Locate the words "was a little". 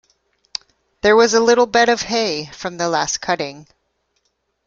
1.15-1.67